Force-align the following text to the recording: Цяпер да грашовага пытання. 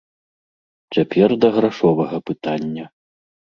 Цяпер 0.95 1.29
да 1.45 1.53
грашовага 1.59 2.17
пытання. 2.33 2.85